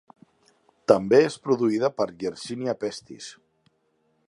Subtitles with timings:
[0.91, 3.31] També és produïda per "Yersinia pestis".